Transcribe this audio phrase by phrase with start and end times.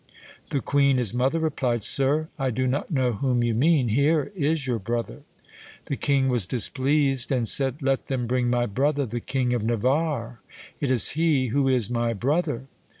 [0.49, 4.65] The queen, his mother, replied, 'Sir, I do not know whom you mean; here is
[4.65, 5.21] your brother.'
[5.85, 10.39] The king was displeased, and said, 'Let them bring my brother the King of Navarre;
[10.79, 12.65] it is he who is my brother.'